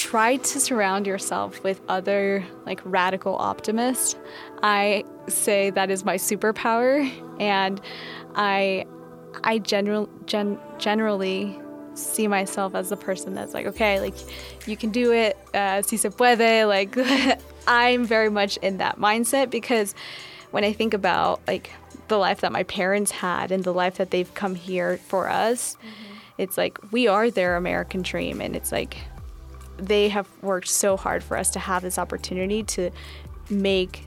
[0.00, 4.16] try to surround yourself with other like radical optimists.
[4.62, 7.06] I say that is my superpower,
[7.38, 7.78] and
[8.34, 8.86] I
[9.44, 11.60] I general, gen, generally
[11.92, 14.14] see myself as the person that's like, okay, like
[14.66, 16.66] you can do it, uh, si se puede.
[16.66, 16.96] Like
[17.68, 19.94] I'm very much in that mindset because
[20.50, 21.70] when I think about like
[22.08, 25.74] the life that my parents had and the life that they've come here for us,
[25.74, 26.16] mm-hmm.
[26.38, 28.96] it's like we are their American dream, and it's like
[29.80, 32.90] they have worked so hard for us to have this opportunity to
[33.48, 34.04] make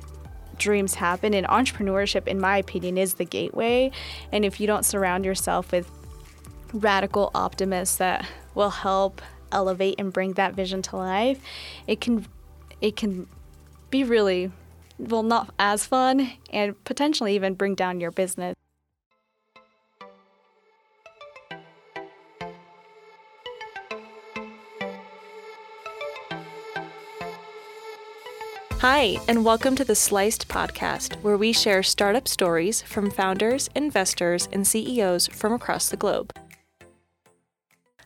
[0.58, 1.34] dreams happen.
[1.34, 3.92] And entrepreneurship, in my opinion, is the gateway.
[4.32, 5.90] And if you don't surround yourself with
[6.74, 9.22] radical optimists that will help
[9.52, 11.40] elevate and bring that vision to life,
[11.88, 12.26] it can
[12.82, 13.28] it can
[13.90, 14.52] be really
[14.98, 18.56] well not as fun and potentially even bring down your business.
[28.86, 34.50] Hi, and welcome to the Sliced Podcast, where we share startup stories from founders, investors,
[34.52, 36.34] and CEOs from across the globe.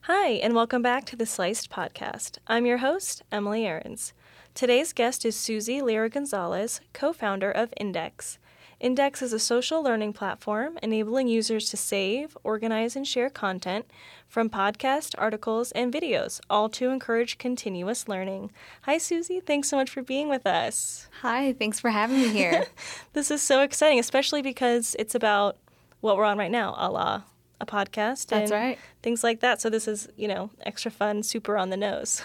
[0.02, 2.38] Hi, and welcome back to the Sliced Podcast.
[2.46, 4.14] I'm your host, Emily Ahrens.
[4.54, 8.38] Today's guest is Susie Lira Gonzalez, co founder of INDX.
[8.82, 13.86] INDX is a social learning platform enabling users to save, organize, and share content
[14.28, 18.52] from podcasts, articles, and videos, all to encourage continuous learning.
[18.84, 19.40] Hi, Susie.
[19.40, 21.08] Thanks so much for being with us.
[21.22, 22.68] Hi, thanks for having me here.
[23.14, 25.58] this is so exciting, especially because it's about
[26.02, 27.24] what we're on right now, a la
[27.60, 28.28] a podcast.
[28.28, 28.78] That's right.
[29.02, 29.60] Things like that.
[29.60, 32.22] So this is, you know, extra fun, super on the nose.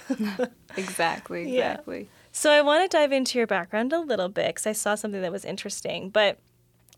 [0.77, 2.01] exactly, exactly.
[2.03, 2.07] Yeah.
[2.33, 5.21] So I want to dive into your background a little bit because I saw something
[5.21, 6.09] that was interesting.
[6.09, 6.39] But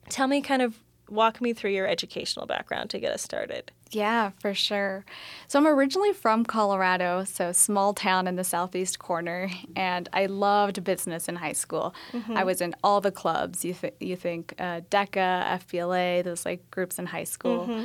[0.09, 0.79] tell me, kind of
[1.11, 3.71] walk me through your educational background to get us started.
[3.91, 5.05] Yeah, for sure.
[5.47, 10.83] So I'm originally from Colorado, so small town in the southeast corner, and I loved
[10.83, 11.95] business in high school.
[12.13, 12.37] Mm-hmm.
[12.37, 13.65] I was in all the clubs.
[13.65, 17.67] You th- you think uh, DECA, FBLA, those like groups in high school.
[17.67, 17.85] Mm-hmm.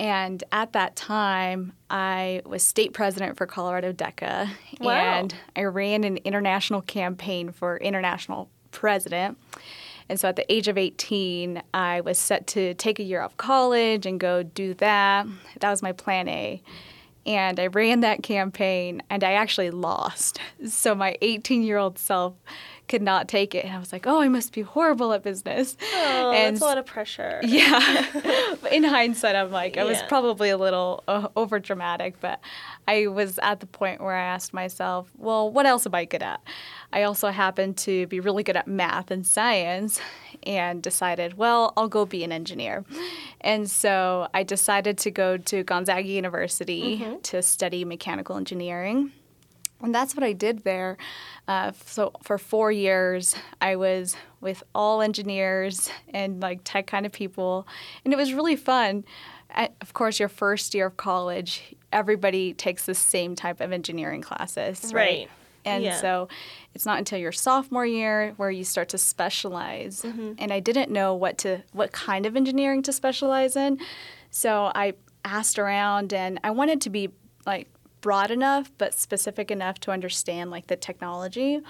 [0.00, 4.48] And at that time, I was state president for Colorado DECA,
[4.80, 4.92] wow.
[4.92, 9.36] and I ran an international campaign for international president.
[10.08, 13.36] And so at the age of 18, I was set to take a year off
[13.36, 15.26] college and go do that.
[15.60, 16.62] That was my plan A.
[17.26, 20.40] And I ran that campaign and I actually lost.
[20.66, 22.34] So my 18 year old self
[22.90, 23.64] could not take it.
[23.64, 25.76] And I was like, oh, I must be horrible at business.
[25.94, 27.40] Oh, and that's a lot of pressure.
[27.50, 28.14] Yeah.
[28.72, 32.40] in hindsight, I'm like, I was probably a little uh, over dramatic, but
[32.88, 36.22] I was at the point where I asked myself, well, what else am I good
[36.22, 36.40] at?
[36.92, 40.00] I also happened to be really good at math and science
[40.44, 42.84] and decided, well, I'll go be an engineer.
[43.40, 47.20] And so I decided to go to Gonzaga University mm-hmm.
[47.20, 49.12] to study mechanical engineering.
[49.82, 50.98] And that's what I did there.
[51.48, 57.12] Uh, so for four years, I was with all engineers and like tech kind of
[57.12, 57.66] people,
[58.04, 59.04] and it was really fun.
[59.50, 64.22] At, of course, your first year of college, everybody takes the same type of engineering
[64.22, 64.92] classes, right?
[64.94, 65.30] right.
[65.64, 66.00] And yeah.
[66.00, 66.28] so
[66.74, 70.02] it's not until your sophomore year where you start to specialize.
[70.02, 70.32] Mm-hmm.
[70.38, 73.78] And I didn't know what to what kind of engineering to specialize in.
[74.30, 74.94] So I
[75.24, 77.10] asked around and I wanted to be
[77.46, 77.68] like
[78.00, 81.60] broad enough but specific enough to understand like the technology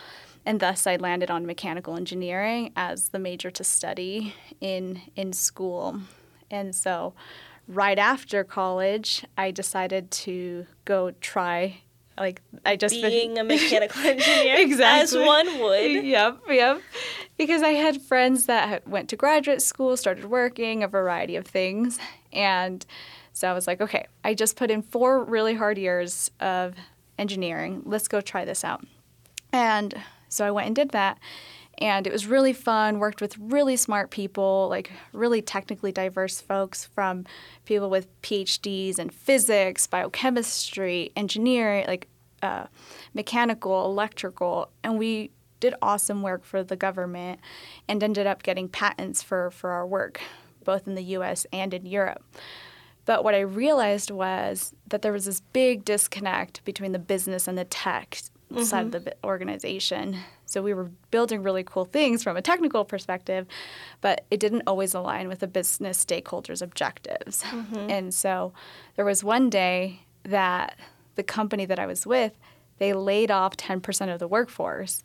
[0.47, 6.00] and thus I landed on mechanical engineering as the major to study in in school.
[6.50, 7.15] And so
[7.69, 11.82] right after college, I decided to go try
[12.19, 16.05] like I just being a mechanical engineer exactly as one would.
[16.05, 16.83] Yep, yep.
[17.39, 21.99] Because I had friends that went to graduate school, started working, a variety of things,
[22.33, 22.85] and
[23.33, 26.75] so I was like, okay, I just put in four really hard years of
[27.19, 27.83] engineering.
[27.87, 28.85] Let's go try this out.
[29.53, 29.95] And
[30.29, 31.19] so I went and did that.
[31.81, 36.85] And it was really fun, worked with really smart people, like really technically diverse folks
[36.85, 37.25] from
[37.65, 42.09] people with PhDs in physics, biochemistry, engineering, like
[42.43, 42.67] uh,
[43.15, 44.71] mechanical, electrical.
[44.85, 45.31] And we
[45.61, 47.41] did awesome work for the government
[47.88, 50.21] and ended up getting patents for, for our work,
[50.65, 52.23] both in the US and in Europe.
[53.06, 57.56] But what I realized was that there was this big disconnect between the business and
[57.56, 58.19] the tech
[58.50, 58.62] mm-hmm.
[58.62, 60.17] side of the organization.
[60.47, 63.47] So we were building really cool things from a technical perspective,
[64.00, 67.43] but it didn't always align with the business stakeholders' objectives.
[67.43, 67.91] Mm-hmm.
[67.91, 68.52] And so
[68.97, 70.79] there was one day that
[71.14, 72.32] the company that I was with,
[72.79, 75.05] they laid off 10% of the workforce.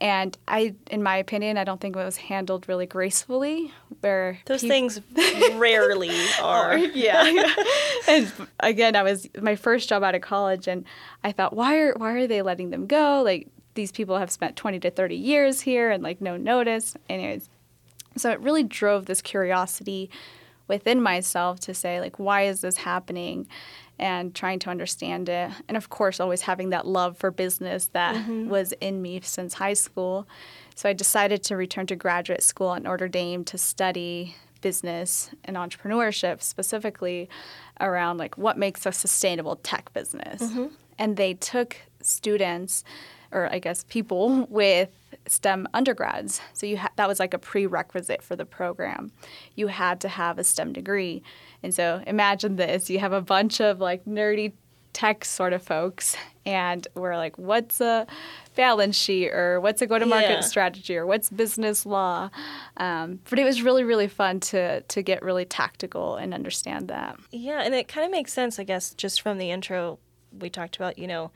[0.00, 3.72] And I, in my opinion, I don't think it was handled really gracefully.
[4.00, 5.00] Where those things
[5.54, 6.10] rarely
[6.42, 6.78] are.
[6.78, 7.54] yeah.
[8.08, 10.84] and again, I was my first job out of college, and
[11.22, 13.20] I thought, why are why are they letting them go?
[13.22, 16.96] Like these people have spent 20 to 30 years here, and like no notice.
[17.10, 17.50] Anyways,
[18.16, 20.10] so it really drove this curiosity
[20.66, 23.46] within myself to say like, why is this happening?
[24.00, 25.50] And trying to understand it.
[25.68, 28.48] And of course, always having that love for business that mm-hmm.
[28.48, 30.26] was in me since high school.
[30.74, 35.56] So I decided to return to graduate school at Notre Dame to study business and
[35.56, 37.28] entrepreneurship, specifically
[37.78, 40.42] around like what makes a sustainable tech business.
[40.42, 40.66] Mm-hmm.
[40.98, 42.84] And they took students,
[43.32, 44.88] or I guess people with
[45.26, 46.40] STEM undergrads.
[46.52, 49.12] So you ha- that was like a prerequisite for the program.
[49.54, 51.22] You had to have a STEM degree.
[51.62, 54.52] And so imagine this you have a bunch of like nerdy
[54.92, 58.06] tech sort of folks, and we're like, what's a
[58.56, 60.40] balance sheet or what's a go to market yeah.
[60.40, 62.28] strategy or what's business law?
[62.76, 67.18] Um, but it was really, really fun to, to get really tactical and understand that.
[67.30, 69.98] Yeah, and it kind of makes sense, I guess, just from the intro
[70.38, 71.30] we talked about, you know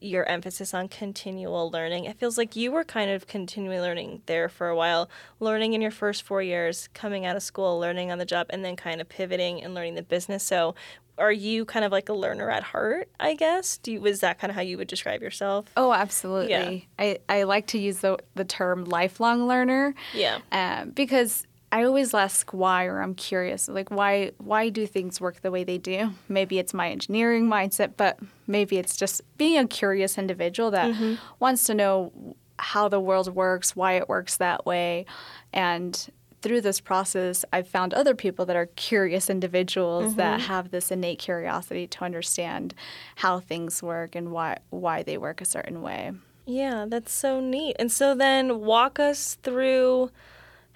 [0.00, 2.04] your emphasis on continual learning.
[2.04, 5.08] It feels like you were kind of continually learning there for a while,
[5.40, 8.64] learning in your first four years, coming out of school, learning on the job, and
[8.64, 10.44] then kind of pivoting and learning the business.
[10.44, 10.74] So,
[11.18, 13.08] are you kind of like a learner at heart?
[13.18, 13.78] I guess.
[13.78, 15.66] Do you, was that kind of how you would describe yourself?
[15.76, 16.88] Oh, absolutely.
[16.98, 17.04] Yeah.
[17.04, 19.96] I I like to use the the term lifelong learner.
[20.14, 20.38] Yeah.
[20.52, 25.42] Um, because I always ask why, or I'm curious, like why why do things work
[25.42, 26.12] the way they do?
[26.28, 31.14] Maybe it's my engineering mindset, but maybe it's just being a curious individual that mm-hmm.
[31.40, 32.12] wants to know
[32.58, 35.06] how the world works, why it works that way,
[35.52, 36.10] and
[36.40, 40.16] through this process, I've found other people that are curious individuals mm-hmm.
[40.18, 42.74] that have this innate curiosity to understand
[43.16, 46.12] how things work and why why they work a certain way.
[46.46, 47.76] Yeah, that's so neat.
[47.78, 50.10] And so then walk us through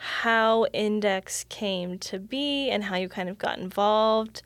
[0.03, 4.43] how INDX came to be and how you kind of got involved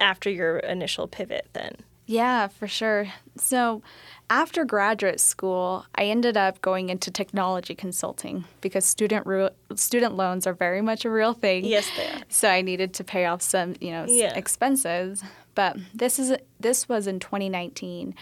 [0.00, 1.76] after your initial pivot then.
[2.06, 3.08] Yeah, for sure.
[3.36, 3.82] So,
[4.30, 10.46] after graduate school, I ended up going into technology consulting because student re- student loans
[10.46, 11.64] are very much a real thing.
[11.64, 12.22] Yes, they are.
[12.28, 14.34] So I needed to pay off some, you know, yeah.
[14.34, 15.22] expenses.
[15.54, 18.14] But this is this was in 2019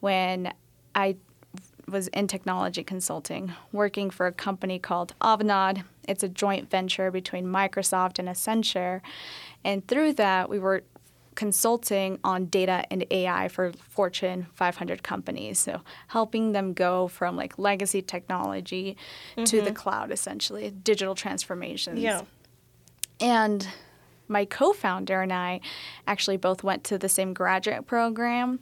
[0.00, 0.52] when
[0.94, 1.16] I
[1.88, 5.84] was in technology consulting, working for a company called Avanade.
[6.08, 9.00] It's a joint venture between Microsoft and Accenture.
[9.64, 10.82] And through that, we were
[11.36, 15.58] consulting on data and AI for Fortune 500 companies.
[15.58, 18.96] So helping them go from like legacy technology
[19.32, 19.44] mm-hmm.
[19.44, 19.74] to the mm-hmm.
[19.74, 22.00] cloud, essentially, digital transformations.
[22.00, 22.22] Yeah.
[23.20, 23.68] And
[24.28, 25.60] my co-founder and I
[26.06, 28.60] actually both went to the same graduate program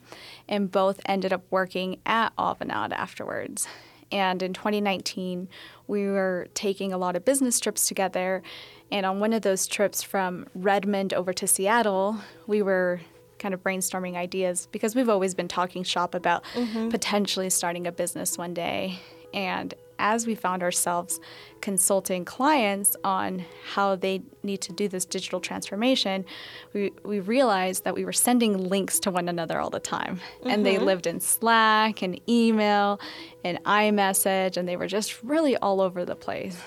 [0.49, 3.66] and both ended up working at Avanade afterwards.
[4.12, 5.49] And in 2019,
[5.87, 8.43] we were taking a lot of business trips together.
[8.90, 13.00] And on one of those trips from Redmond over to Seattle, we were
[13.38, 16.88] kind of brainstorming ideas because we've always been talking shop about mm-hmm.
[16.88, 19.00] potentially starting a business one day.
[19.33, 21.18] And as we found ourselves
[21.62, 23.42] consulting clients on
[23.73, 26.26] how they need to do this digital transformation,
[26.75, 30.16] we, we realized that we were sending links to one another all the time.
[30.16, 30.50] Mm-hmm.
[30.50, 30.84] And they mm-hmm.
[30.84, 33.00] lived in Slack and email
[33.44, 36.58] and iMessage, and they were just really all over the place.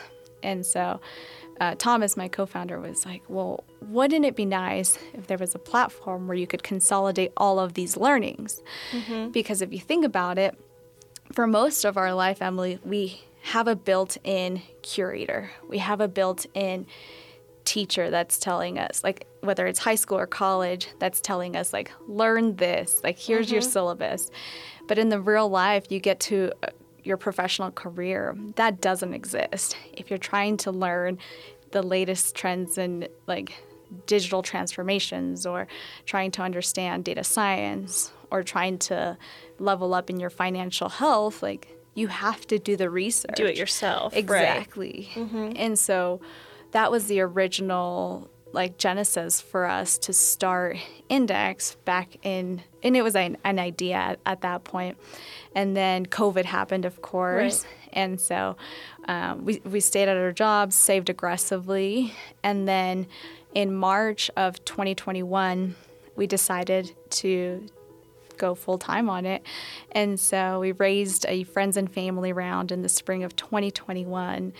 [0.41, 0.99] And so
[1.61, 5.53] uh, Thomas, my co founder, was like, well, wouldn't it be nice if there was
[5.53, 8.63] a platform where you could consolidate all of these learnings?
[8.91, 9.29] Mm-hmm.
[9.29, 10.57] Because if you think about it,
[11.33, 15.51] for most of our life, Emily, we have a built in curator.
[15.69, 16.85] We have a built in
[17.63, 21.91] teacher that's telling us, like, whether it's high school or college, that's telling us, like,
[22.07, 23.55] learn this, like, here's mm-hmm.
[23.55, 24.31] your syllabus.
[24.87, 26.67] But in the real life, you get to uh,
[27.05, 29.77] your professional career, that doesn't exist.
[29.93, 31.17] If you're trying to learn
[31.71, 33.53] the latest trends in, like,
[34.05, 35.67] digital transformations or
[36.05, 39.17] trying to understand data science or trying to
[39.59, 43.35] level up in your financial health, like you have to do the research.
[43.35, 44.15] Do it yourself.
[44.15, 45.09] Exactly.
[45.15, 45.25] Right.
[45.25, 45.51] Mm-hmm.
[45.55, 46.21] And so
[46.71, 50.77] that was the original like genesis for us to start
[51.09, 54.97] INDX back in and it was an, an idea at, at, that point
[55.53, 57.73] and then covid happened of course right.
[57.91, 58.55] and so
[59.09, 63.05] um, we, we stayed at our jobs saved aggressively and then
[63.57, 65.75] in March of 2021,
[66.15, 67.65] we decided to
[68.37, 69.43] go full time on it.
[69.91, 74.53] And so we raised a friends and family round in the spring of 2021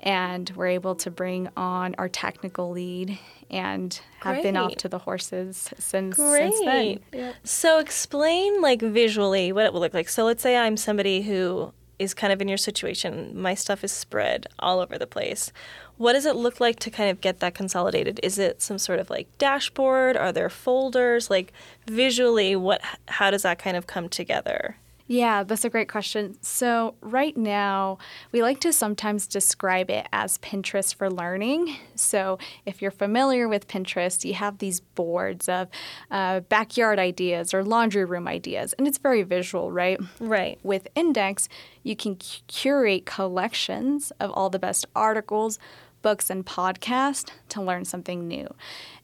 [0.00, 3.18] and we're able to bring on our technical lead
[3.50, 4.42] and have Great.
[4.44, 6.52] been off to the horses since, Great.
[6.52, 7.00] since then.
[7.12, 7.34] Yep.
[7.44, 10.08] So explain like visually what it will look like.
[10.08, 13.40] So let's say I'm somebody who is kind of in your situation.
[13.40, 15.52] My stuff is spread all over the place.
[15.98, 18.20] What does it look like to kind of get that consolidated?
[18.22, 20.16] Is it some sort of like dashboard?
[20.16, 21.28] Are there folders?
[21.28, 21.52] Like
[21.86, 24.76] visually, what how does that kind of come together?
[25.10, 26.36] Yeah, that's a great question.
[26.42, 27.96] So, right now,
[28.30, 31.78] we like to sometimes describe it as Pinterest for learning.
[31.94, 35.68] So, if you're familiar with Pinterest, you have these boards of
[36.10, 39.98] uh, backyard ideas or laundry room ideas, and it's very visual, right?
[40.20, 40.58] Right.
[40.62, 41.48] With INDX,
[41.82, 45.58] you can curate collections of all the best articles,
[46.02, 48.52] books, and podcasts to learn something new.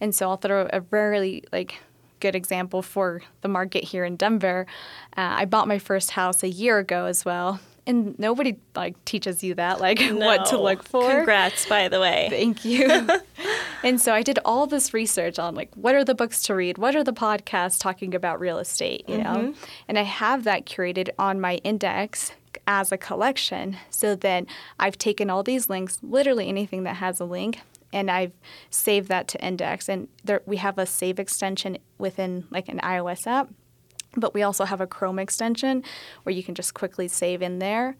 [0.01, 1.81] And so, I'll throw a very like
[2.25, 4.67] good example for the market here in Denver.
[5.15, 7.61] Uh, I bought my first house a year ago as well.
[7.87, 10.15] And nobody like teaches you that, like no.
[10.27, 11.07] what to look for.
[11.11, 12.29] Congrats, by the way.
[12.31, 13.11] Thank you.
[13.83, 16.79] and so I did all this research on like what are the books to read,
[16.79, 19.23] what are the podcasts talking about real estate, you mm-hmm.
[19.35, 19.55] know,
[19.87, 22.33] and I have that curated on my INDX
[22.67, 23.77] as a collection.
[23.91, 24.47] So then
[24.79, 27.61] I've taken all these links, literally anything that has a link,
[27.93, 28.33] and I've
[28.71, 29.89] saved that to INDX.
[29.89, 33.49] And there, we have a save extension within like an iOS app,
[34.17, 35.85] but we also have a Chrome extension
[36.25, 37.97] where you can just quickly save in there.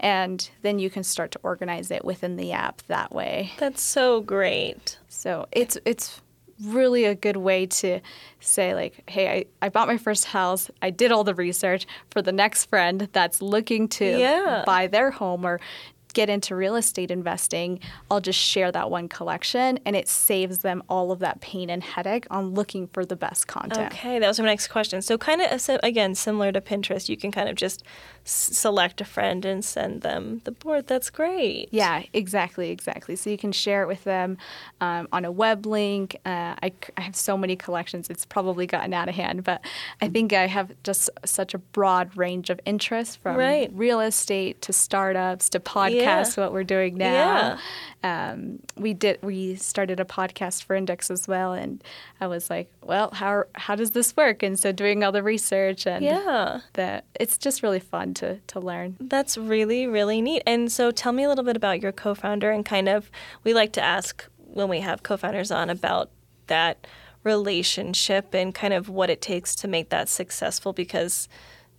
[0.00, 3.52] And then you can start to organize it within the app that way.
[3.58, 4.98] That's so great.
[5.08, 6.20] So it's it's
[6.64, 8.00] really a good way to
[8.40, 12.22] say like hey I, I bought my first house i did all the research for
[12.22, 14.62] the next friend that's looking to yeah.
[14.66, 15.60] buy their home or
[16.12, 20.82] get into real estate investing, I'll just share that one collection and it saves them
[20.88, 23.92] all of that pain and headache on looking for the best content.
[23.92, 25.02] Okay, that was my next question.
[25.02, 27.82] So, kind of again, similar to Pinterest, you can kind of just
[28.24, 30.86] select a friend and send them the board.
[30.86, 31.68] That's great.
[31.70, 33.16] Yeah, exactly, exactly.
[33.16, 34.38] So, you can share it with them
[34.80, 36.16] um, on a web link.
[36.24, 39.64] Uh, I, I have so many collections, it's probably gotten out of hand, but
[40.00, 43.70] I think I have just such a broad range of interests from right.
[43.72, 45.94] real estate to startups to podcasts.
[45.94, 47.58] Yeah podcast what we're doing now.
[48.02, 48.32] Yeah.
[48.32, 51.82] Um, we did we started a podcast for INDX as well, and
[52.20, 54.42] I was like, well, how how does this work?
[54.42, 58.60] And so doing all the research and yeah, that it's just really fun to to
[58.60, 58.96] learn.
[59.00, 60.42] That's really really neat.
[60.46, 63.10] And so tell me a little bit about your co-founder and kind of
[63.44, 66.10] we like to ask when we have co-founders on about
[66.48, 66.86] that
[67.24, 71.28] relationship and kind of what it takes to make that successful because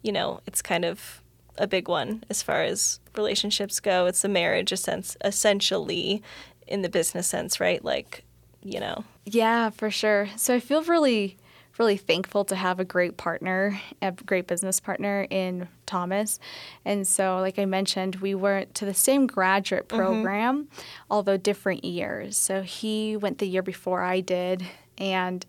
[0.01, 1.23] you know it's kind of
[1.57, 4.05] a big one as far as relationships go.
[4.05, 6.24] It's a marriage, a sense, essentially,
[6.67, 7.83] in the business sense, right?
[7.83, 8.24] Like,
[8.62, 9.03] you know.
[9.25, 10.29] Yeah, for sure.
[10.36, 11.38] So I feel really,
[11.77, 16.39] really thankful to have a great partner, a great business partner in Thomas.
[16.86, 19.98] And so, like I mentioned, we went to the same graduate mm-hmm.
[19.98, 20.81] program, mm-hmm.
[21.12, 22.38] although different years.
[22.38, 24.65] So he went the year before I did.
[24.98, 25.45] And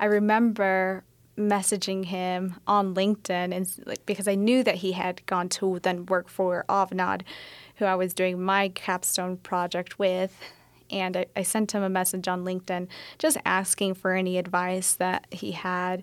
[0.00, 1.04] I remember
[1.38, 6.06] messaging him on LinkedIn and like because I knew that he had gone to then
[6.06, 7.22] work for Avanade,
[7.76, 10.36] who I was doing my capstone project with.
[10.90, 15.26] And I, I sent him a message on LinkedIn just asking for any advice that
[15.30, 16.02] he had.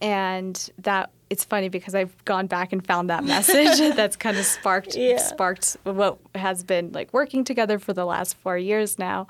[0.00, 4.44] And that it's funny because I've gone back and found that message that's kind of
[4.44, 5.18] sparked yeah.
[5.18, 9.28] sparked what has been like working together for the last four years now.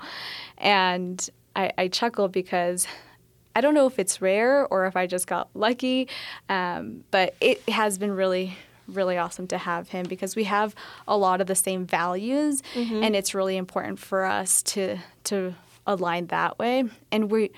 [0.57, 2.87] And I, I chuckle because
[3.55, 6.09] I don't know if it's rare or if I just got lucky,
[6.49, 8.57] um, but it has been really
[8.87, 10.75] really awesome to have him because we have
[11.07, 13.03] a lot of the same values mm-hmm.
[13.03, 15.55] and it's really important for us to to
[15.87, 17.49] align that way and we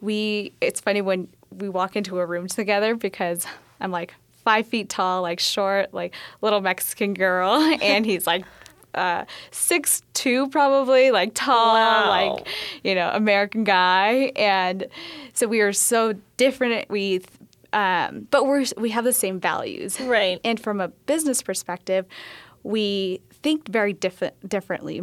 [0.00, 3.46] we it's funny when we walk into a room together because
[3.80, 8.44] i'm like five feet tall like short like little mexican girl and he's like
[8.96, 12.08] uh, six two probably, like tall, wow.
[12.08, 12.48] like
[12.82, 14.86] you know, American guy, and
[15.32, 16.88] so we are so different.
[16.90, 17.22] We,
[17.72, 20.40] um, but we're we have the same values, right?
[20.44, 22.06] And from a business perspective,
[22.62, 25.02] we think very different differently.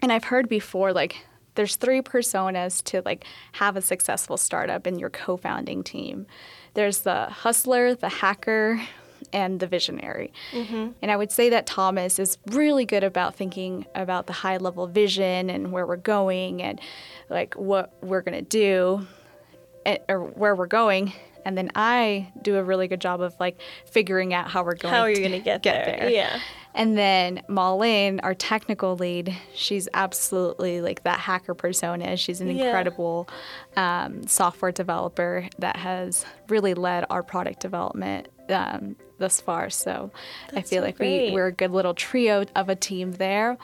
[0.00, 4.98] And I've heard before, like there's three personas to like have a successful startup in
[4.98, 6.26] your co-founding team.
[6.74, 8.80] There's the hustler, the hacker,
[9.34, 10.32] and the visionary.
[10.52, 10.92] Mm-hmm.
[11.02, 14.86] And I would say that Thomas is really good about thinking about the high level
[14.86, 16.80] vision and where we're going and
[17.28, 19.06] like what we're going to do.
[19.84, 21.12] eh, or where we're going
[21.46, 24.94] and then I do a really good job of like figuring out how we're going.
[24.94, 25.96] How are you going to get, get there?
[25.98, 26.08] there?
[26.08, 26.40] Yeah.
[26.74, 32.16] And then Maureen, our technical lead, she's absolutely like that hacker persona.
[32.16, 32.64] She's an Yeah.
[32.64, 33.28] incredible
[33.76, 39.70] um, software developer that has really led our product development um, thus far.
[39.70, 40.10] So
[40.54, 41.30] I feel like great.
[41.30, 43.56] we, we're a good little trio of a team there.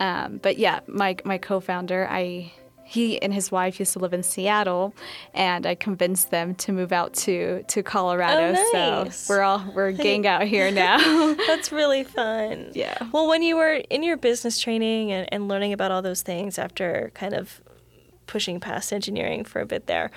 [0.00, 2.52] Um, but yeah, my my co-founder, I
[2.84, 4.94] he and his wife used to live in Seattle,
[5.32, 8.48] and I convinced them to move out to to Colorado.
[8.48, 9.16] Oh, nice.
[9.16, 11.34] So we're all we're a gang out here now.
[11.46, 12.72] That's really fun.
[12.74, 12.98] Yeah.
[13.12, 16.58] Well, when you were in your business training and, and learning about all those things
[16.58, 17.62] after kind of
[18.26, 20.10] pushing past engineering for a bit there,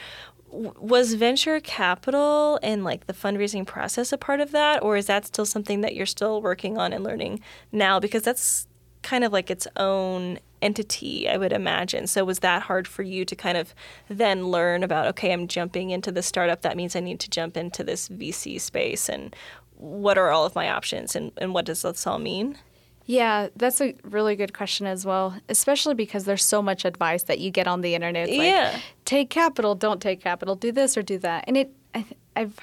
[0.56, 4.82] was venture capital and like the fundraising process a part of that?
[4.82, 8.00] Or is that still something that you're still working on and learning now?
[8.00, 8.68] Because that's
[9.02, 12.08] kind of like its own entity, I would imagine.
[12.08, 13.76] So was that hard for you to kind of
[14.10, 16.62] then learn about, okay, I'm jumping into the startup.
[16.62, 19.36] That means I need to jump into this VC space and
[19.78, 22.58] what are all of my options and, and what does this all mean?
[23.06, 27.40] Yeah, that's a really good question as well, especially because there's so much advice that
[27.40, 28.30] you get on the internet.
[28.30, 28.80] It's like, Yeah.
[29.06, 31.44] take capital, don't take capital, do this or do that.
[31.48, 32.60] And it, I, I've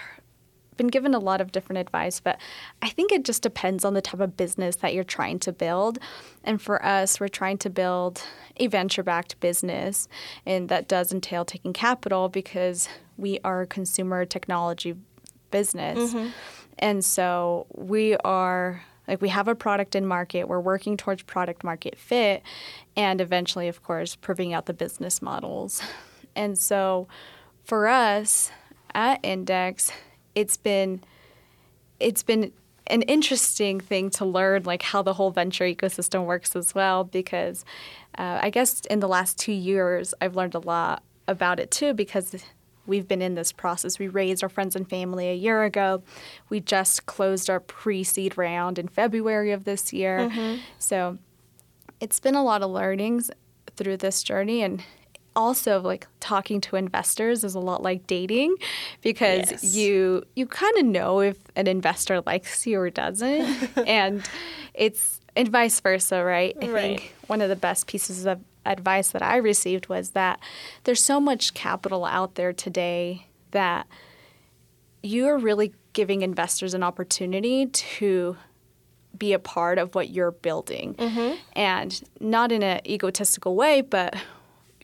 [0.77, 2.41] been given a lot of different advice, but
[2.81, 5.99] I think it just depends on the type of business that you're trying to build.
[6.43, 8.23] And for us, we're trying to build
[8.57, 10.09] a venture backed business,
[10.45, 14.97] and that does entail taking capital because we are a consumer technology
[15.53, 16.13] business.
[16.13, 16.29] Mm-hmm.
[16.79, 21.65] And so we are like we have a product in market, we're working towards product
[21.65, 22.43] market fit
[22.97, 25.83] and eventually of course proving out the business models.
[26.35, 27.09] And so
[27.63, 28.51] for us
[28.95, 29.93] at INDX,
[30.35, 31.03] it's been
[32.01, 32.53] it's been
[32.89, 37.65] an interesting thing to learn like how the whole venture ecosystem works as well because
[38.19, 41.95] uh, i guess in the last two years i've learned a lot about it too
[41.95, 42.35] because
[42.87, 43.99] we've been in this process.
[43.99, 46.03] We raised our friends and family a year ago.
[46.49, 50.19] We just closed our pre-seed round in february of this year.
[50.31, 50.61] Mm-hmm.
[50.79, 51.19] So
[52.01, 53.31] it's been a lot of learnings
[53.77, 54.83] through this journey and
[55.35, 58.55] also like talking to investors is a lot like dating
[59.01, 59.65] because Yes.
[59.75, 64.23] you you kind of know if an investor likes you or doesn't and
[64.75, 66.55] it's and vice versa right?
[66.61, 66.81] I Right.
[66.99, 70.39] think one of the best pieces of advice that i received was that
[70.85, 73.87] there's so much capital out there today that
[75.03, 78.37] you are really giving investors an opportunity to
[79.17, 80.95] be a part of what you're building.
[80.95, 81.35] Mm-hmm.
[81.55, 84.15] And not in an egotistical way, but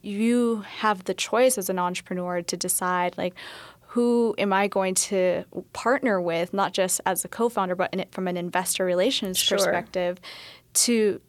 [0.02, 3.34] you have the choice as an entrepreneur to decide like
[3.92, 8.12] who am I going to partner with, not just as a co-founder, but in it
[8.12, 9.56] from an investor relations Sure.
[9.56, 10.20] perspective,
[10.74, 11.20] to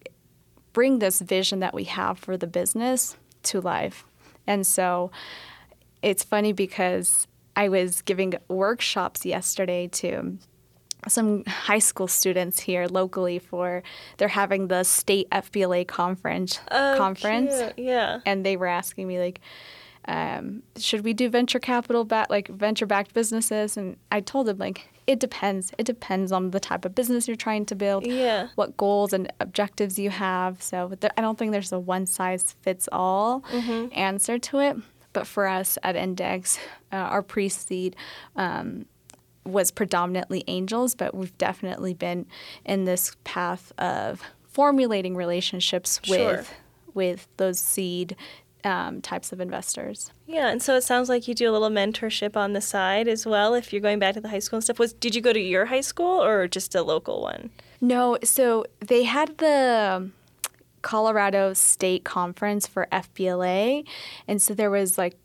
[0.73, 4.05] bring this vision that we have for the business to life.
[4.47, 5.11] And so
[6.01, 10.37] it's funny because I was giving workshops yesterday to
[11.07, 13.83] some high school students here locally for
[14.17, 17.87] they're having the state FBLA conference Oh, conference cute.
[17.87, 18.19] Yeah.
[18.25, 19.39] and they were asking me like
[20.09, 24.57] um, should we do venture capital back like venture backed businesses and I told them
[24.57, 28.47] like it depends it depends on the type of business you're trying to build Yeah.
[28.55, 32.55] what goals and objectives you have so there, I don't think there's a one size
[32.61, 33.93] fits all Mm-hmm.
[33.93, 34.77] answer to it
[35.13, 36.57] but for us at INDX
[36.91, 37.95] uh, our pre-seed
[38.35, 38.85] um,
[39.45, 42.27] was predominantly angels, but we've definitely been
[42.65, 46.17] in this path of formulating relationships Sure.
[46.37, 46.53] with
[46.93, 48.15] with those seed
[48.63, 50.11] um, types of investors.
[50.27, 53.25] Yeah, and so it sounds like you do a little mentorship on the side as
[53.25, 53.53] well.
[53.53, 55.39] If you're going back to the high school and stuff, was did you go to
[55.39, 57.49] your high school or just a local one?
[57.81, 60.11] No, so they had the
[60.81, 63.85] Colorado State Conference for FBLA,
[64.27, 65.17] and so there was like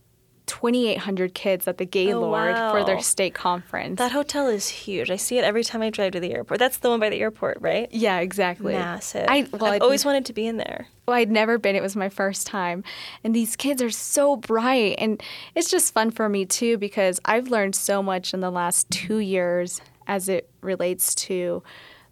[0.47, 3.99] 2,800 kids at the Gaylord oh, for their state conference.
[3.99, 5.11] That hotel is huge.
[5.11, 6.59] I see it every time I drive to the airport.
[6.61, 7.89] That's the one by the airport, right?
[7.91, 8.75] yeah, exactly.
[8.75, 9.27] Massive.
[9.29, 10.89] I well, I've I'd- always wanted to be in there.
[11.07, 11.77] Well, I'd never been.
[11.77, 12.83] It was my first time.
[13.23, 14.97] And these kids are so bright.
[14.99, 15.23] And
[15.55, 19.19] it's just fun for me, too, because I've learned so much in the last two
[19.19, 21.63] years as it relates to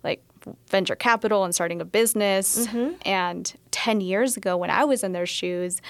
[0.05, 0.23] like
[0.69, 2.67] venture capital and starting a business.
[2.67, 2.95] Mm-hmm.
[3.07, 5.81] And 10 years ago, when I was in their shoes,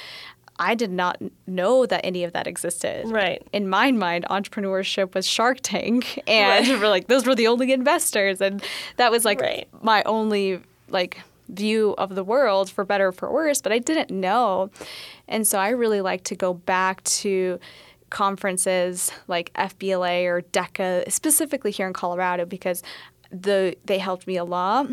[0.70, 3.08] I did not know that any of that existed.
[3.08, 3.42] Right.
[3.52, 6.80] In my mind, entrepreneurship was Shark Tank, and Right.
[6.80, 8.62] we're like those were the only investors, and
[8.96, 9.68] that was like Right.
[9.82, 14.10] my only like view of the world for better or for worse but i didn't
[14.10, 14.70] know
[15.28, 17.58] and so i really like to go back to
[18.22, 22.82] conferences like fbla or deca specifically here in colorado because
[23.30, 24.86] the they helped me a lot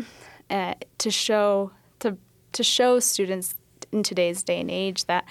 [0.50, 2.16] uh, to show to
[2.52, 3.54] to show students
[3.92, 5.24] in today's day and age that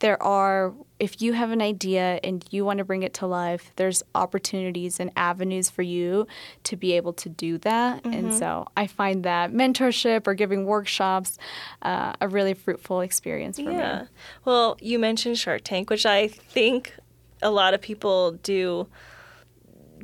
[0.00, 3.72] there are if you have an idea and you want to bring it to life
[3.76, 6.26] there's opportunities and avenues for you
[6.64, 8.12] to be able to do that mm-hmm.
[8.12, 11.38] and so i find that mentorship or giving workshops
[11.82, 14.02] uh, a really fruitful experience for yeah.
[14.02, 14.08] me
[14.44, 16.94] well you mentioned shark tank which i think
[17.42, 18.86] a lot of people do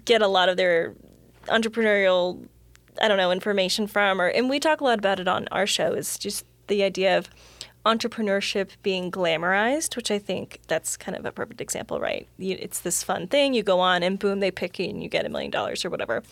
[0.04, 0.94] get a lot of their
[1.46, 2.46] entrepreneurial
[3.00, 5.66] i don't know information from or and we talk a lot about it on our
[5.66, 7.28] show is just the idea of
[7.84, 12.28] entrepreneurship being glamorized, which I think that's kind of a perfect example, right?
[12.38, 13.54] It's this fun thing.
[13.54, 15.90] You go on and boom, they pick you and you get a million dollars or
[15.90, 16.22] whatever.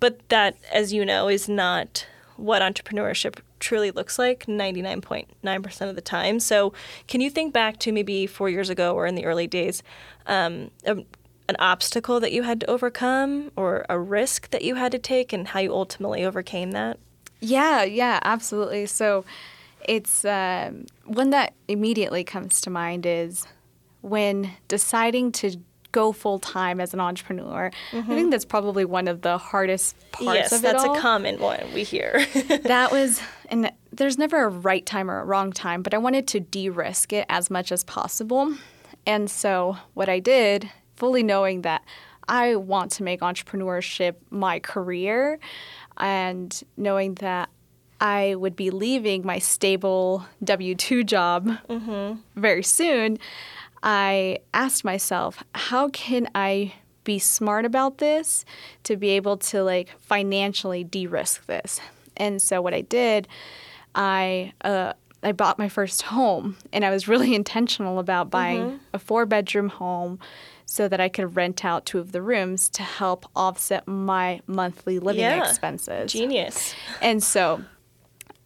[0.00, 6.00] But that, as you know, is not what entrepreneurship truly looks like 99.9% of the
[6.00, 6.40] time.
[6.40, 6.72] So,
[7.06, 9.82] can you think back to maybe four years ago or in the early days,
[10.26, 11.04] um, a,
[11.48, 15.32] an obstacle that you had to overcome or a risk that you had to take
[15.32, 16.98] and how you ultimately overcame that?
[17.40, 18.86] Yeah, yeah, absolutely.
[18.86, 19.24] So,
[19.88, 23.46] it's um, one that immediately comes to mind is
[24.00, 25.56] when deciding to
[25.92, 27.70] go full time as an entrepreneur.
[27.92, 28.10] Mm-hmm.
[28.10, 31.00] I think that's probably one of the hardest parts yes, of it Yes, that's a
[31.00, 32.24] common one we hear.
[32.64, 36.26] that was, and there's never a right time or a wrong time, but I wanted
[36.28, 38.56] to de risk it as much as possible.
[39.06, 41.82] And so what I did, fully knowing that
[42.28, 45.38] I want to make entrepreneurship my career
[45.98, 47.50] and knowing that
[48.02, 52.18] I would be leaving my stable W 2 job mm-hmm.
[52.34, 53.18] very soon,
[53.80, 58.44] I asked myself, how can I be smart about this
[58.84, 61.80] to be able to like financially de risk this?
[62.16, 63.28] And so what I did,
[63.94, 68.76] I, uh, I bought my first home and I was really intentional about buying mm-hmm.
[68.94, 70.18] a four bedroom home
[70.66, 74.98] so that I could rent out two of the rooms to help offset my monthly
[74.98, 75.48] living yeah.
[75.48, 76.10] expenses.
[76.10, 76.74] Genius.
[77.00, 77.62] And so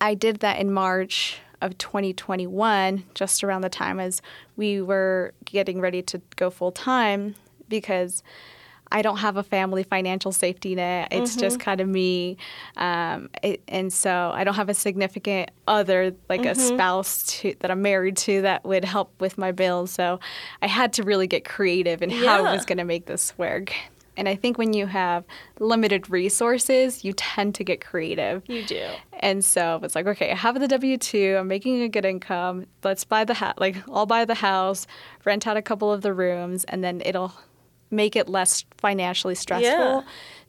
[0.01, 4.21] I did that in March of 2021, just around the time as
[4.57, 7.35] we were getting ready to go full time,
[7.69, 8.23] because
[8.93, 11.09] I don't have a family financial safety net.
[11.11, 11.41] It's mm-hmm.
[11.41, 12.37] just kind of me.
[12.77, 16.51] Um, it, and so I don't have a significant other, like mm-hmm.
[16.51, 19.91] a spouse to, that I'm married to, that would help with my bills.
[19.91, 20.21] So
[20.63, 22.27] I had to really get creative in yeah.
[22.27, 23.73] how I was going to make this work.
[24.17, 25.25] And I think when you have
[25.59, 28.43] limited resources, you tend to get creative.
[28.47, 28.89] You do.
[29.21, 31.37] And so it's like, okay, I have the W two.
[31.39, 32.67] I'm making a good income.
[32.83, 33.55] Let's buy the house.
[33.59, 34.87] Like, I'll buy the house,
[35.25, 37.33] rent out a couple of the rooms, and then it'll
[37.91, 39.71] make it less financially stressful.
[39.71, 40.03] Yeah.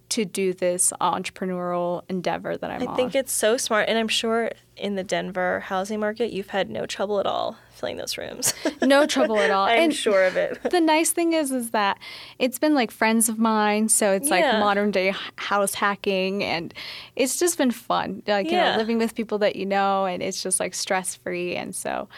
[0.10, 2.96] To do this entrepreneurial endeavor that I'm I on.
[2.96, 3.90] think it's so smart.
[3.90, 7.98] And I'm sure in the Denver housing market, you've had no trouble at all filling
[7.98, 8.54] those rooms.
[8.82, 9.66] no trouble at all.
[9.68, 10.62] I'm and sure of it.
[10.72, 12.00] the nice thing is, is that
[12.40, 14.36] it's been like friends of mine, so it's yeah.
[14.36, 16.74] like modern day house hacking, and
[17.16, 18.24] it's just been fun.
[18.28, 18.52] Like yeah.
[18.52, 21.56] you know, living with people that you know, and it's just like stress free.
[21.56, 22.10] And so,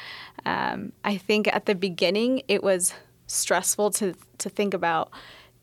[0.45, 2.93] um, I think at the beginning it was
[3.27, 5.11] stressful to to think about,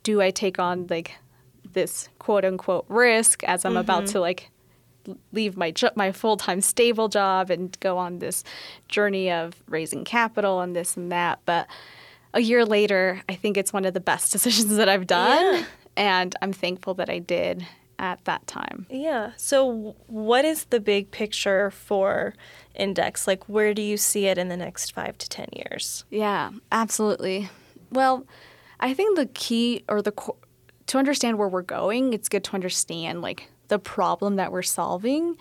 [0.03, 1.17] do I take on like
[1.73, 3.79] this quote unquote risk as I'm mm-hmm.
[3.79, 4.51] about to like
[5.33, 8.45] leave my jo- my full time stable job and go on this
[8.89, 11.41] journey of raising capital and this and that.
[11.45, 11.67] But
[12.35, 15.65] a year later, I think it's one of the best decisions that I've done, yeah.
[15.97, 17.67] and I'm thankful that I did
[17.99, 18.87] at that time.
[18.91, 19.33] Yeah.
[19.37, 22.35] So, what is the big picture for
[22.79, 23.27] INDX?
[23.27, 26.05] Like, where do you see it in the next five to 10 years?
[26.11, 27.49] Yeah, absolutely.
[27.91, 28.27] Well,
[28.81, 30.13] I think the key or the
[30.87, 35.37] to understand where we're going, it's good to understand like the problem that we're solving.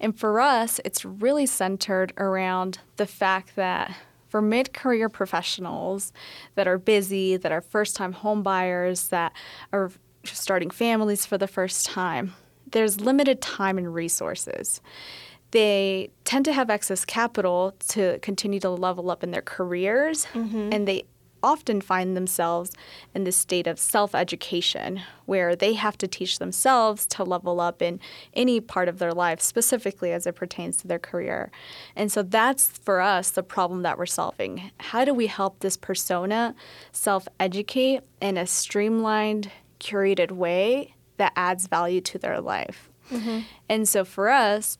[0.00, 3.94] And for us, it's really centered around the fact that
[4.28, 6.12] for mid career professionals
[6.54, 9.32] that are busy, that are first time home buyers, that
[9.72, 9.90] are
[10.24, 12.34] starting families for the first time,
[12.70, 14.80] there's limited time and resources.
[15.52, 20.70] They tend to have excess capital to continue to level up in their careers, mm-hmm.
[20.72, 21.04] and they
[21.44, 22.72] often find themselves
[23.14, 27.82] in this state of self education where they have to teach themselves to level up
[27.82, 28.00] in
[28.32, 31.52] any part of their life, specifically as it pertains to their career.
[31.94, 34.70] And so that's for us the problem that we're solving.
[34.80, 36.54] How do we help this persona
[36.90, 42.88] self educate in a streamlined, curated way that adds value to their life?
[43.10, 43.40] Mm-hmm.
[43.68, 44.78] And so for us,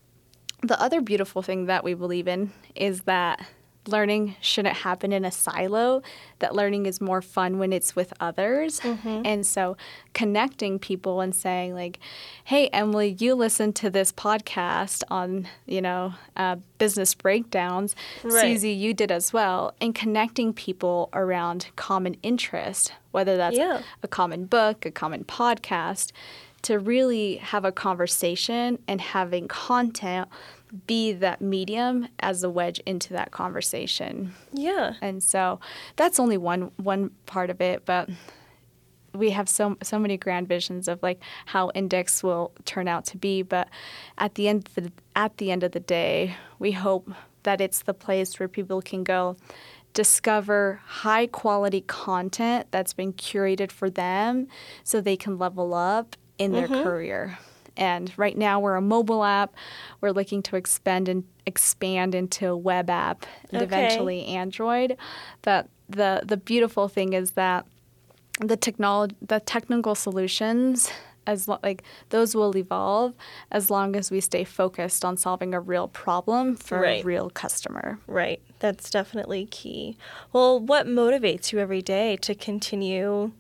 [0.63, 3.47] the other beautiful thing that we believe in is that
[3.87, 6.03] learning shouldn't happen in a silo,
[6.39, 8.81] that learning is more fun when it's with others.
[8.81, 9.23] Mm-hmm.
[9.25, 9.77] And so
[10.13, 11.99] connecting people and saying, like,
[12.45, 17.95] hey, Emily, you listened to this podcast on, you know, uh, business breakdowns.
[18.23, 18.41] Right.
[18.41, 19.75] Susie, you did as well.
[19.81, 23.83] And connecting people around common interest, whether that's yeah.
[24.03, 26.13] a common book, a common podcast,
[26.63, 30.29] to really have a conversation and having content
[30.87, 34.35] be that medium as a wedge into that conversation.
[34.53, 34.95] Yeah.
[35.01, 35.61] And so
[35.97, 38.09] that's only one one part of it, but
[39.15, 43.17] we have so so many grand visions of like how INDX will turn out to
[43.17, 43.69] be, but
[44.19, 47.11] at the end of the, at the end of the day, we hope
[47.45, 49.37] that it's the place where people can go
[49.93, 54.49] discover high quality content that's been curated for them
[54.83, 56.83] so they can level up in their mm-hmm.
[56.83, 57.39] career.
[57.77, 59.55] And right now we're a mobile app.
[60.01, 63.65] We're looking to expand and expand into a web app and okay.
[63.65, 64.97] eventually Android.
[65.43, 67.67] But the the beautiful thing is that
[68.41, 70.91] the technology the technical solutions
[71.27, 73.15] as lo- like those will evolve
[73.51, 77.03] as long as we stay focused on solving a real problem for right.
[77.03, 77.99] a real customer.
[78.07, 78.41] Right.
[78.59, 79.97] That's definitely key.
[80.33, 83.33] Well, what motivates you every day to continue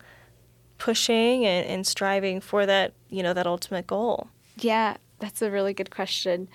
[0.79, 4.29] pushing and, and striving for that, you know, that ultimate goal?
[4.59, 6.49] Yeah, that's a really good question.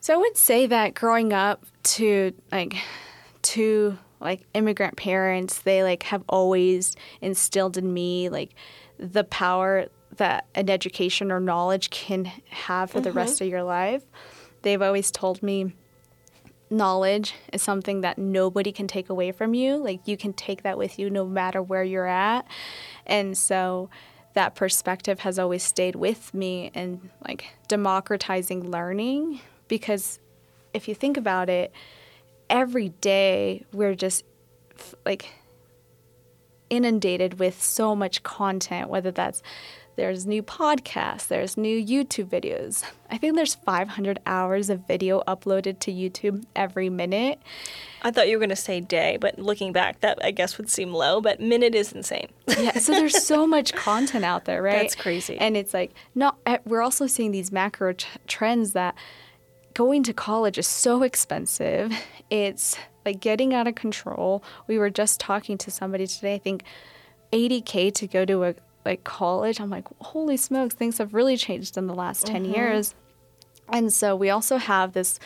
[0.00, 2.76] So I would say that growing up to like
[3.42, 8.54] to like immigrant parents, they like have always instilled in me like
[8.98, 13.04] the power that an education or knowledge can have for mm-hmm.
[13.04, 14.04] the rest of your life.
[14.62, 15.74] They've always told me
[16.74, 19.76] knowledge is something that nobody can take away from you.
[19.76, 22.46] Like you can take that with you no matter where you're at.
[23.06, 23.88] And so
[24.34, 30.18] that perspective has always stayed with me and like democratizing learning because
[30.72, 31.72] if you think about it,
[32.50, 34.24] every day we're just
[35.06, 35.32] like
[36.68, 39.42] inundated with so much content, whether that's
[39.96, 42.84] there's new podcasts, there's new YouTube videos.
[43.10, 47.40] I think there's 500 hours of video uploaded to YouTube every minute.
[48.02, 50.68] I thought you were going to say day, but looking back, that I guess would
[50.68, 52.28] seem low, but minute is insane.
[52.58, 54.82] yeah, so there's so much content out there, right?
[54.82, 55.38] That's crazy.
[55.38, 58.94] And it's like, not, we're also seeing these macro t- trends that
[59.74, 61.92] going to college is so expensive.
[62.30, 64.42] It's like getting out of control.
[64.66, 66.64] We were just talking to somebody today, I think
[67.32, 71.76] 80K to go to a like college, I'm like, holy smokes, things have really changed
[71.76, 72.54] in the last 10 mm-hmm.
[72.54, 72.94] years.
[73.68, 75.18] And so we also have this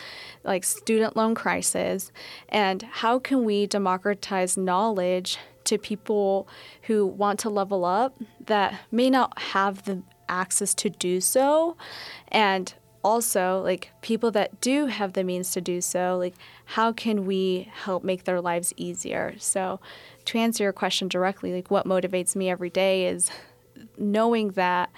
[0.43, 2.11] like student loan crisis
[2.47, 6.47] and how can we democratize knowledge to people
[6.83, 11.75] who want to level up that may not have the access to do so
[12.29, 17.25] and also like people that do have the means to do so like how can
[17.25, 19.79] we help make their lives easier so
[20.25, 23.31] to answer your question directly like what motivates me every day is
[23.97, 24.89] knowing that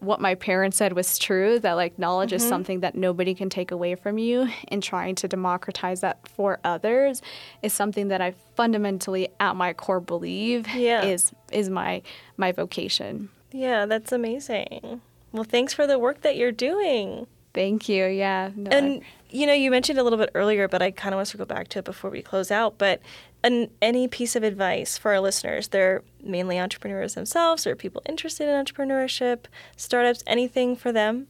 [0.00, 2.36] what my parents said was true that like knowledge mm-hmm.
[2.36, 6.58] is something that nobody can take away from you and trying to democratize that for
[6.62, 7.22] others
[7.62, 11.04] is something that I fundamentally at my core believe yeah.
[11.04, 12.02] is is my
[12.36, 13.30] my vocation.
[13.52, 15.00] Yeah, that's amazing.
[15.32, 17.26] Well, thanks for the work that you're doing.
[17.54, 18.06] Thank you.
[18.06, 18.50] Yeah.
[18.54, 21.28] No, and you know, you mentioned a little bit earlier, but I kind of want
[21.28, 22.78] to go back to it before we close out.
[22.78, 23.00] But
[23.44, 25.68] an, any piece of advice for our listeners?
[25.68, 29.44] They're mainly entrepreneurs themselves, or people interested in entrepreneurship,
[29.76, 31.28] startups, anything for them?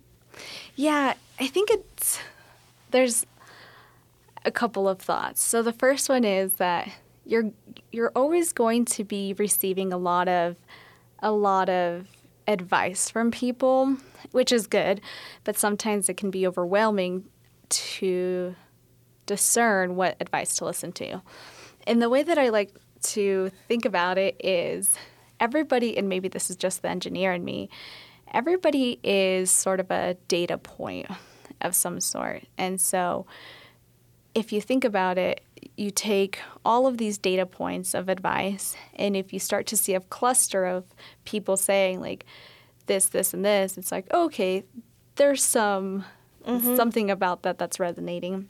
[0.76, 2.18] Yeah, I think it's
[2.90, 3.26] there's
[4.44, 5.42] a couple of thoughts.
[5.42, 6.90] So the first one is that
[7.26, 7.50] you're
[7.92, 10.56] you're always going to be receiving a lot of
[11.20, 12.06] a lot of
[12.46, 13.96] advice from people,
[14.32, 15.00] which is good,
[15.44, 17.24] but sometimes it can be overwhelming
[17.70, 18.54] to
[19.26, 21.22] discern what advice to listen to.
[21.84, 24.96] And the way that I like to think about it is
[25.40, 27.68] everybody, and maybe this is just the engineer in me,
[28.32, 31.06] everybody is sort of a data point
[31.60, 32.44] of some sort.
[32.58, 33.26] And so
[34.34, 35.42] if you think about it,
[35.76, 39.94] you take all of these data points of advice, and if you start to see
[39.94, 40.84] a cluster of
[41.24, 42.26] people saying, like,
[42.86, 44.64] this, this, and this, it's like, okay,
[45.16, 46.04] there's some
[46.46, 46.76] mm-hmm.
[46.76, 48.48] something about that that's resonating.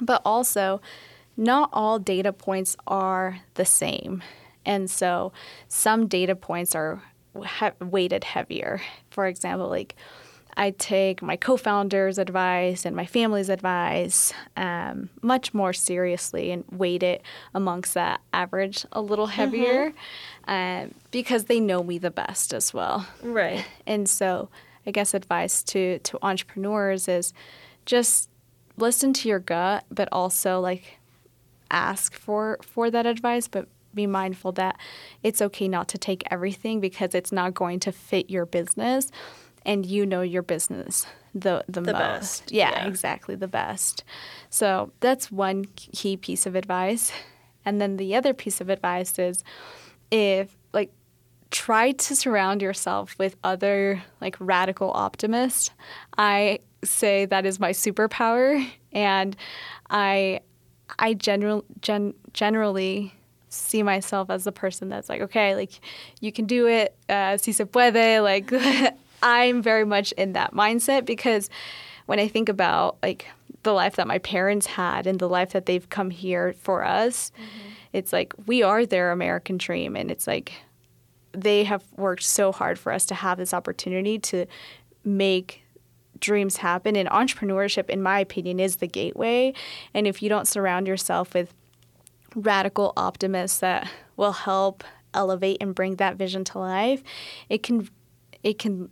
[0.00, 0.80] But also,
[1.38, 4.22] not all data points are the same.
[4.66, 5.32] And so
[5.68, 7.02] some data points are
[7.80, 8.82] weighted heavier.
[9.10, 9.94] For example, like
[10.56, 16.64] I take my co founder's advice and my family's advice um, much more seriously and
[16.72, 17.22] weight it
[17.54, 19.92] amongst that average a little heavier
[20.48, 20.88] mm-hmm.
[20.90, 23.06] uh, because they know me the best as well.
[23.22, 23.64] Right.
[23.86, 24.48] And so
[24.84, 27.32] I guess advice to, to entrepreneurs is
[27.86, 28.28] just
[28.76, 30.97] listen to your gut, but also like
[31.70, 34.78] ask for for that advice, but be mindful that
[35.22, 39.10] it's okay not to take everything because it's not going to fit your business
[39.64, 41.98] and you know your business the the, the most.
[41.98, 42.52] Best.
[42.52, 44.04] Yeah, yeah, exactly, the best.
[44.50, 47.12] So that's one key piece of advice.
[47.64, 49.44] And then the other piece of advice is
[50.10, 50.90] if like
[51.50, 55.70] try to surround yourself with other like radical optimists.
[56.16, 59.36] I say that is my superpower, and
[59.90, 60.40] I
[60.98, 63.14] I general, gen, generally
[63.48, 65.80] see myself as the person that's like, okay, like
[66.20, 68.22] you can do it, uh, si se puede.
[68.22, 68.52] Like
[69.22, 71.50] I'm very much in that mindset because
[72.06, 73.26] when I think about like
[73.62, 77.30] the life that my parents had and the life that they've come here for us,
[77.30, 77.68] mm-hmm.
[77.92, 80.52] it's like we are their American dream, and it's like
[81.32, 84.46] they have worked so hard for us to have this opportunity to
[85.04, 85.62] make
[86.20, 86.96] dreams happen.
[86.96, 89.54] And entrepreneurship, in my opinion, is the gateway.
[89.94, 91.54] And if you don't surround yourself with
[92.34, 97.02] radical optimists that will help elevate and bring that vision to life,
[97.48, 97.88] it can
[98.42, 98.90] it can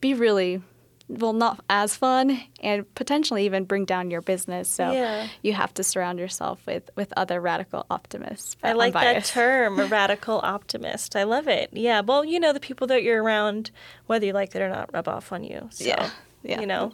[0.00, 0.62] be really
[1.08, 5.28] well not as fun and potentially even bring down your business so yeah.
[5.42, 9.86] you have to surround yourself with with other radical optimists i like that term a
[9.86, 13.70] radical optimist i love it yeah well you know the people that you're around
[14.06, 16.10] whether you like it or not rub off on you so yeah
[16.42, 16.60] yeah.
[16.60, 16.92] you know.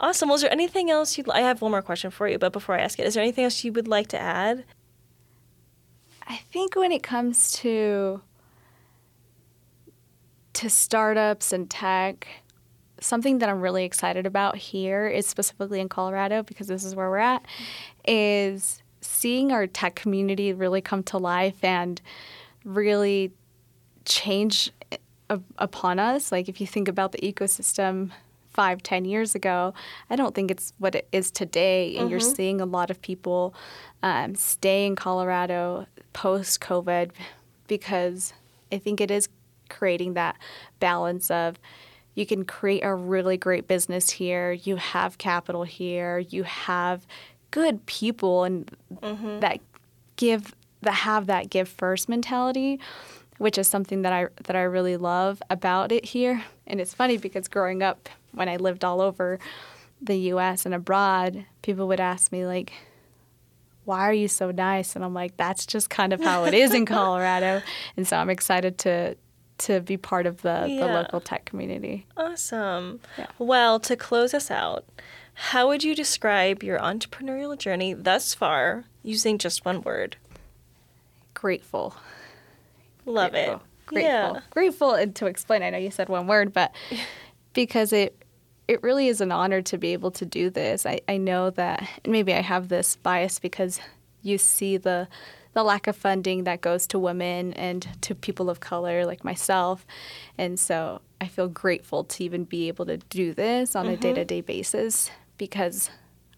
[0.00, 0.28] Awesome.
[0.28, 1.28] Was there anything else you'd?
[1.30, 3.44] I have one more question for you, but before I ask it, is there anything
[3.44, 4.64] else you would like to add?
[6.26, 8.22] I think when it comes to
[10.54, 12.26] to startups and tech,
[13.00, 17.10] something that I'm really excited about here is specifically in Colorado because this is where
[17.10, 17.44] we're at,
[18.06, 22.00] is seeing our tech community really come to life and
[22.64, 23.32] really
[24.04, 26.30] change eh, upon us.
[26.32, 28.10] Like if you think about the ecosystem
[28.52, 29.74] five, ten years ago,
[30.10, 31.96] I don't think it's what it is today.
[31.96, 32.10] And mm-hmm.
[32.10, 33.54] you're seeing a lot of people
[34.02, 37.12] um, stay in Colorado post COVID
[37.66, 38.32] because
[38.70, 39.28] I think it is
[39.68, 40.36] creating that
[40.80, 41.58] balance of
[42.14, 47.06] you can create a really great business here, you have capital here, you have
[47.50, 49.40] good people and mm-hmm.
[49.40, 49.60] that
[50.16, 52.80] give that have that give first mentality
[53.42, 56.44] which is something that I that I really love about it here.
[56.64, 59.38] And it's funny because growing up when I lived all over
[60.00, 62.72] the US and abroad, people would ask me like
[63.84, 64.94] why are you so nice?
[64.94, 67.62] And I'm like that's just kind of how it is in Colorado.
[67.96, 69.16] And so I'm excited to
[69.58, 70.86] to be part of the, yeah.
[70.86, 72.06] the local tech community.
[72.16, 73.00] Awesome.
[73.16, 73.26] Yeah.
[73.38, 74.84] Well, to close us out,
[75.34, 80.16] how would you describe your entrepreneurial journey thus far using just one word?
[81.34, 81.94] Grateful.
[83.06, 83.54] Love grateful.
[83.54, 83.60] it.
[83.86, 84.10] Grateful.
[84.10, 84.40] Yeah.
[84.50, 86.72] Grateful and to explain, I know you said one word, but
[87.52, 88.21] because it
[88.68, 90.86] it really is an honor to be able to do this.
[90.86, 93.80] I, I know that maybe I have this bias because
[94.22, 95.08] you see the
[95.54, 99.86] the lack of funding that goes to women and to people of color like myself.
[100.38, 103.94] And so I feel grateful to even be able to do this on mm-hmm.
[103.94, 105.90] a day to day basis because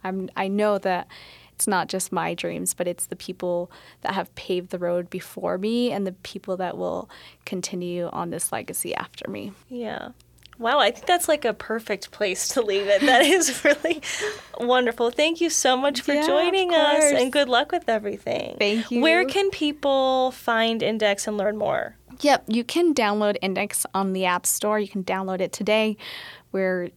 [0.02, 1.06] I'm I know that
[1.54, 5.56] it's not just my dreams, but it's the people that have paved the road before
[5.56, 7.08] me and the people that will
[7.44, 9.52] continue on this legacy after me.
[9.68, 10.08] Yeah.
[10.58, 13.00] Wow, I think that's like a perfect place to leave it.
[13.02, 14.00] That is really
[14.58, 15.10] wonderful.
[15.10, 18.56] Thank you so much for yeah, joining us and good luck with everything.
[18.58, 19.00] Thank you.
[19.00, 21.96] Where can people find INDX and learn more?
[22.20, 24.78] Yep, you can download INDX on the App Store.
[24.78, 25.96] You can download it today.
[26.52, 26.90] We're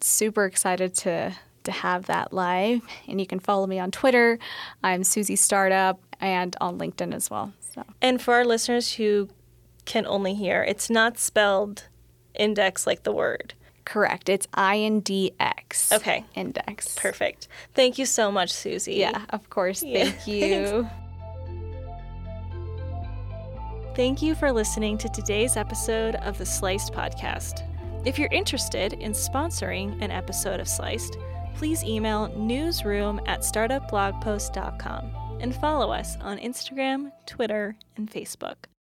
[0.00, 2.80] super excited to to have that live.
[3.06, 4.38] And you can follow me on Twitter.
[4.82, 7.52] I'm Susie Startup and on LinkedIn as well.
[7.74, 7.84] So.
[8.00, 9.28] And for our listeners who
[9.84, 11.84] can only hear, it's not spelled
[12.38, 13.54] index like the word.
[13.84, 14.28] Correct.
[14.28, 15.92] It's I N D X.
[15.92, 16.24] Okay.
[16.36, 16.96] INDX.
[16.96, 17.48] Perfect.
[17.74, 18.96] Thank you so much, Susie.
[18.96, 19.82] Yeah, of course.
[19.82, 20.10] Yeah.
[20.10, 20.88] Thank you.
[23.96, 27.64] Thank you for listening to today's episode of the Sliced Podcast.
[28.06, 31.16] If you're interested in sponsoring an episode of Sliced,
[31.56, 38.54] please email newsroom at startupblogpost.com and follow us on Instagram, Twitter, and Facebook.